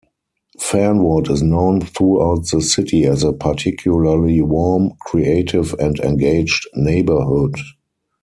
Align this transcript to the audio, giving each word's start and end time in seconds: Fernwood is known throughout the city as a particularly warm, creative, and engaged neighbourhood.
Fernwood 0.57 1.29
is 1.29 1.43
known 1.43 1.79
throughout 1.79 2.47
the 2.47 2.59
city 2.59 3.05
as 3.05 3.23
a 3.23 3.33
particularly 3.33 4.41
warm, 4.41 4.93
creative, 4.99 5.75
and 5.77 5.99
engaged 5.99 6.67
neighbourhood. 6.73 7.53